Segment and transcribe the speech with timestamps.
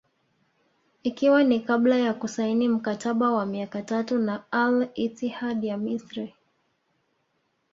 [1.03, 6.35] Ikiwa ni kabla ya kusaini mkataba wa miaka mitatu na Al Ittihad ya Misri